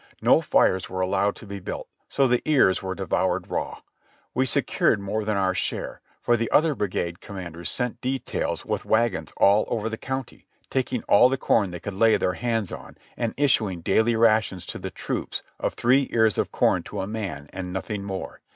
[0.19, 3.81] No fires were allowed to be built, so the ears were devoured raw.
[4.33, 8.83] We secured more than our share, for the other brigade com manders sent details with
[8.83, 12.97] wagons all over the county, taking all the corn they could lay their hands on,
[13.15, 17.47] and issuing daily rations to the troops of three ears of corn to a man,
[17.53, 18.41] and nothing more.